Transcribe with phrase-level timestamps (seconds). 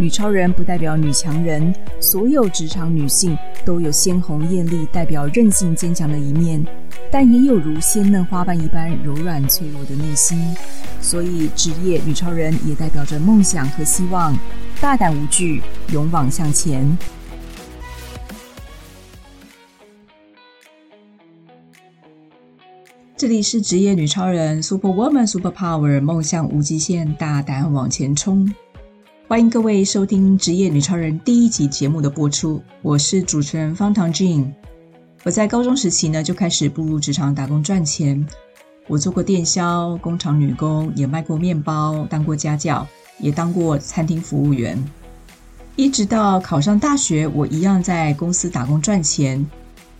[0.00, 3.36] 女超人不代表女强人，所有职场女性
[3.66, 6.64] 都有鲜红艳丽、代表韧性坚强的一面，
[7.12, 10.56] 但也有如鲜嫩花瓣一般柔软脆弱的内心。
[11.02, 14.34] 所以，职业女超人也代表着梦想和希望，
[14.80, 15.60] 大胆无惧，
[15.92, 16.96] 勇往向前。
[23.18, 28.50] 这里是职业女超人，Super Woman Super Power，梦想无极限，大胆往前冲。
[29.30, 34.52] 欢迎各位收听《职业女超人》第一集节目的播出，我是主持人方唐镜。
[35.22, 38.26] 我在高中时期呢就开始步入职场打工赚钱，
[38.88, 42.84] 我做过电销、工厂女工，也卖过面包，当过家教，
[43.20, 44.76] 也当过餐厅服务员。
[45.76, 49.48] 一直到考上大学，我一样在公司打工赚钱。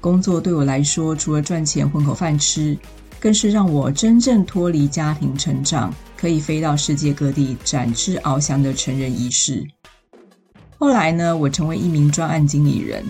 [0.00, 2.74] 工作对我来说，除了赚钱混口饭吃，
[3.20, 5.94] 更是让我真正脱离家庭成长。
[6.20, 9.64] 可以飞到世界各地展翅翱翔的成人仪式。
[10.76, 13.04] 后来呢，我成为一名专案经理人，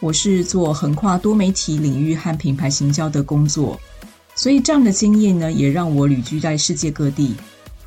[0.00, 3.80] 我是做横跨多媒体领域和品牌行销的工作，
[4.34, 7.36] 所以这样的经验呢，也让我旅居在世界各地。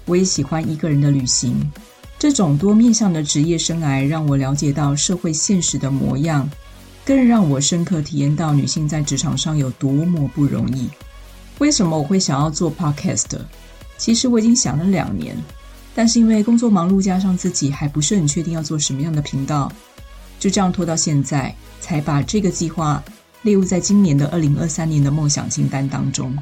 [0.05, 1.70] 我也喜欢一个人的旅行，
[2.17, 6.50] 这种多面向的职业生涯让我了解到社会现实的模样，
[7.03, 10.88] 更让我深刻体验到女性在职场上有多么不容易。
[11.59, 13.39] 为什么我会想要做 Podcast？
[13.97, 15.37] 其实我已经想了两年，
[15.95, 19.71] 但是因为工作忙碌，加上自己还不是很确定要做什么样的频道，
[20.39, 23.01] 就这样拖到现在，才把这个计划
[23.43, 26.35] 列入在今年的二零二三年的梦想清单当中。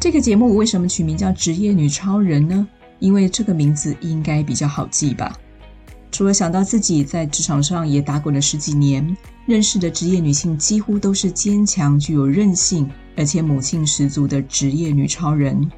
[0.00, 2.66] 这个节目为什么取名叫职业女超人呢？
[2.98, 5.38] 因为这个名字应该比较好记吧。
[6.14, 9.04] 除了想到自己在职场上也打滚了十几年，
[9.46, 12.88] 认识的职业女性几乎都是坚强、具有韧性。
[13.16, 15.68] 而且母性十足的职业女超人，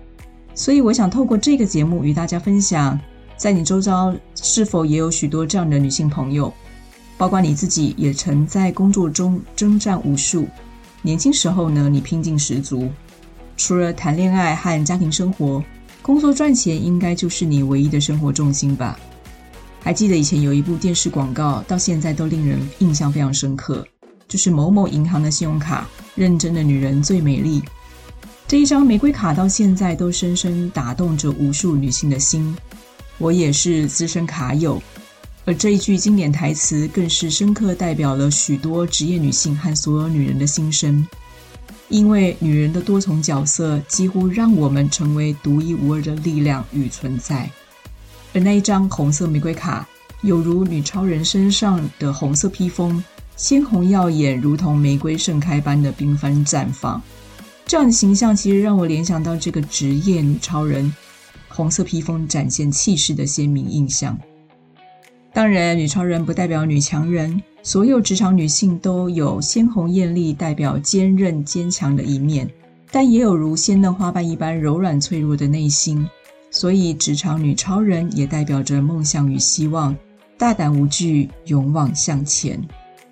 [0.55, 3.01] 所以我想透过这个节目与大家分享，
[3.39, 6.53] 在你周遭是否也有许多这样的女性朋友，
[7.17, 10.47] 包括你自己也曾在工作中征战无数。
[11.01, 12.91] 年轻时候呢，你拼劲十足，
[13.57, 15.65] 除了谈恋爱和家庭生活，
[16.03, 18.99] 工作赚钱应该就是你唯一的生活重心吧？
[19.87, 23.87] 还记得以前有一部电视广告，到现在都令人印象非常深刻。
[24.27, 27.63] 就是某某银行的信用卡，认真的女人最美丽。
[28.49, 32.57] 这一张玫瑰卡到现在都深深打动着无数女性的心。
[33.19, 34.83] 我也是资深卡友，
[35.45, 41.07] 而这一句经典台词更是深刻代表了许多职业女性和所有女人的心声。
[41.91, 47.49] 因为女人的多重角色，几乎让我们成为独一无二的力量与存在。
[48.37, 49.89] 而那一张红色玫瑰卡，
[50.21, 53.03] 有如女超人身上的红色披风。
[53.35, 57.01] 鲜红耀眼，如同玫瑰盛开般的缤纷绽放。
[57.65, 60.95] 这样的形象其实让我联想到这个职业女超人，
[61.49, 64.19] 红色披风展现气势的鲜明印象。
[65.33, 72.51] 当然，女超人不代表女强人，所有职场女性都有鲜红艳丽、代表坚韧坚强的一面，
[72.91, 76.07] 但也有如鲜嫩花瓣一般柔软脆弱的内心。
[76.57, 79.95] 所以，职场女超人也代表着梦想与希望，
[80.39, 82.59] 大胆无惧，勇往向前。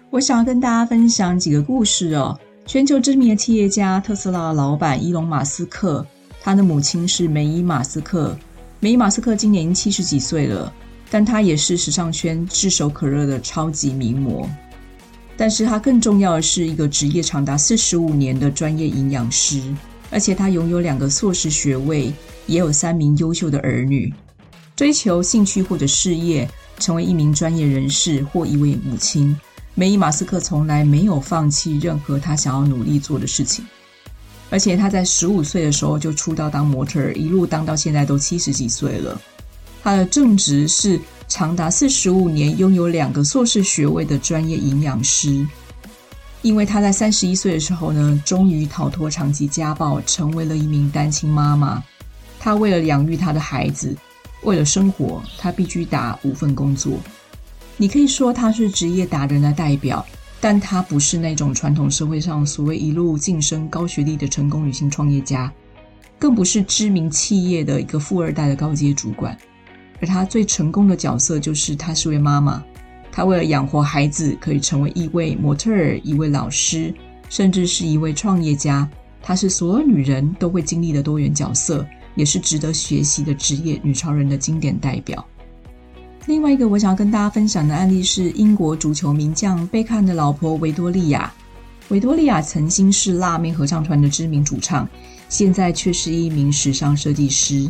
[0.09, 2.41] 我想要跟大家分享几个故事哦。
[2.65, 6.07] 全球知名的企业家特斯拉的老板伊隆马斯克，
[6.41, 8.35] 他的母亲是梅伊马斯克。
[8.81, 10.73] 梅伊马斯克今年七十几岁了，
[11.11, 14.49] 但他也是时尚圈炙手可热的超级名模。
[15.37, 19.61] 但是他更重要的是一个职业长达四十五年的专业营养师，
[20.11, 22.11] 而且他拥有两个硕士学位，
[22.47, 24.13] 也有三名优秀的儿女。
[24.77, 29.37] 追求兴趣或者事业，成为一名专业人士或一位母亲。
[29.75, 33.65] 梅姨马斯克从来没有放弃任何他想要努力做的事情，
[34.51, 39.21] 而且他在十五岁的时候就出道当模特，一路当到现在都七十几岁了。
[39.83, 40.99] 他的正职是
[41.29, 45.47] 长达四十五年、拥有两个硕士学位的专业营养师。
[46.43, 51.83] 因为他在三十一岁的时候呢，终于逃脱长期家暴，成为了一名单亲妈妈。
[52.45, 53.97] 她为了养育她的孩子，
[54.43, 56.99] 为了生活，她必须打五份工作。
[57.79, 60.05] 你可以说她是职业达人的代表，
[60.43, 65.51] 但她不是那种传统社会上所谓一路晋升、高学历的成功女性创业家，
[66.19, 69.35] 更不是知名企业的一个富二代的高阶主管。
[70.03, 72.63] 而她最成功的角色就是她是位妈妈，
[73.11, 76.93] 她为了养活孩子，可以成为一位模特儿、一位老师，
[77.31, 78.87] 甚至是一位创业家。
[79.23, 85.25] 她是所有女人都会经历的多元角色，也是值得学习的职业女超人的经典代表。
[86.27, 91.33] 另外一个我想要跟大家分享的案例是英国足球名将贝克汉的老婆维多利亚。
[91.89, 94.89] 维多利亚曾经是辣妹合唱团的知名主唱，
[95.29, 97.69] 现在却是一名时尚设计师。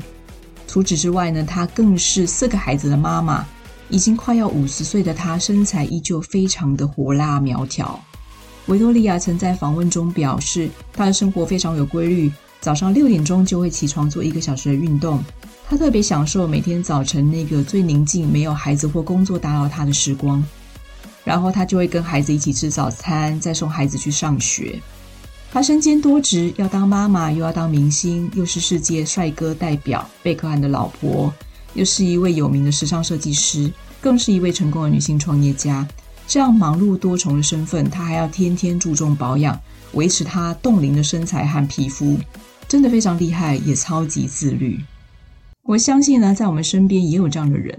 [0.68, 3.44] 除此之外呢，她更是四个孩子的妈妈。
[3.90, 8.02] 已经快要五十岁的她，身材依旧非常的火辣苗条。
[8.66, 12.32] 维多利亚曾在访问中表示，她的生活非常有规律，
[12.64, 15.22] 早上六点钟就会起床做一个小时的运动。
[15.68, 20.42] 她特别享受每天早晨那个最宁静、没有孩子或工作打扰她的时光。
[21.24, 24.80] 然后她就会跟孩子一起吃早餐，再送孩子去上学。
[25.52, 31.30] 她身兼多职，要当妈妈，又要当明星，又是世界帅哥代表贝克汉的老婆，
[31.74, 33.70] 又是一位有名的时尚设计师，
[34.00, 35.86] 更是一位成功的女性创业家。
[36.26, 39.60] 这样忙碌多重的身份，她还要天天注重保养，
[39.92, 42.18] 维持她冻龄的身材和皮肤，
[42.74, 44.80] 真的非常厉害，也超级自律。
[45.62, 47.78] 我相信呢，在我们身边也有这样的人。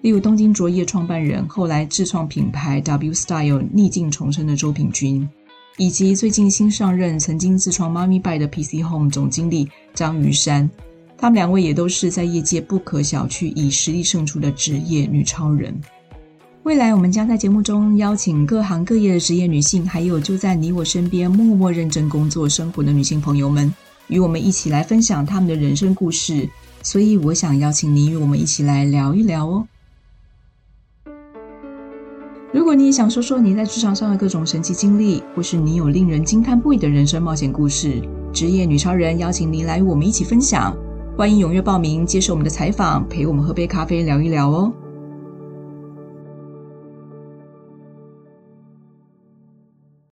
[0.00, 5.28] 例如东京卓业创办人，后来自创品牌 W Style 逆境重生的周品君，
[5.76, 10.70] 以及最近新上任、曾经自创 Mommy Buy 的 PC Home 总经理张瑜珊，
[11.18, 15.78] 他们两位也都是在业界不可小觑、以实力胜出的职业女超人。
[16.62, 23.70] 未来我们将在节目中邀请各行各业的职业女性，还有就在你我身边默默认真工作生活的女性朋友们，
[24.12, 26.48] 与我们一起来分享他们的人生故事。
[26.82, 29.66] 所以，我想邀请你与我们一起来聊一聊哦。
[32.52, 40.76] 如果你也想说说你在职场上的各种神奇经历，或是你有令人惊叹不已的人生冒险故事，职业女超人邀请您来与我们一起分享。
[41.16, 44.72] 欢迎踊跃报名，接受我们的采访，陪我们喝杯咖啡聊一聊哦。